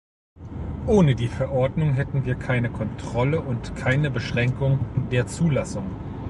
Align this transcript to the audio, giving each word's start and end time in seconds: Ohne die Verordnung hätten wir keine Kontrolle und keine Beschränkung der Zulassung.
Ohne 0.87 1.13
die 1.13 1.27
Verordnung 1.27 1.93
hätten 1.93 2.25
wir 2.25 2.33
keine 2.33 2.71
Kontrolle 2.71 3.39
und 3.39 3.75
keine 3.75 4.09
Beschränkung 4.09 4.79
der 5.11 5.27
Zulassung. 5.27 5.85